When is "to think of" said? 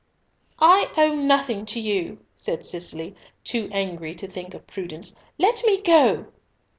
4.15-4.65